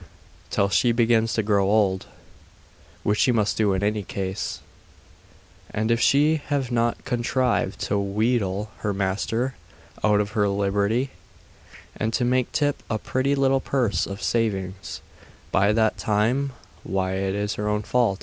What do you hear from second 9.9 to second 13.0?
out of her liberty, and to make tip a